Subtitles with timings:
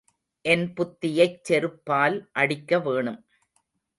[0.45, 3.21] என் புத்தியைச் செருப்பால் அடிக்க வேணும்.